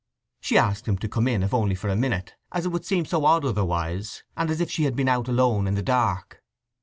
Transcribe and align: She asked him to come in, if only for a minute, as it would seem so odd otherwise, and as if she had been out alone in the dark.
She 0.39 0.57
asked 0.57 0.87
him 0.87 0.97
to 0.97 1.07
come 1.07 1.27
in, 1.27 1.43
if 1.43 1.53
only 1.53 1.75
for 1.75 1.87
a 1.87 1.95
minute, 1.95 2.33
as 2.51 2.65
it 2.65 2.69
would 2.69 2.85
seem 2.87 3.05
so 3.05 3.23
odd 3.23 3.45
otherwise, 3.45 4.23
and 4.35 4.49
as 4.49 4.59
if 4.59 4.71
she 4.71 4.85
had 4.85 4.95
been 4.95 5.07
out 5.07 5.27
alone 5.27 5.67
in 5.67 5.75
the 5.75 5.83
dark. 5.83 6.41